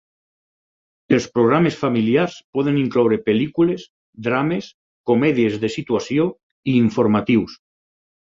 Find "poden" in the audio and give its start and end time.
2.59-2.79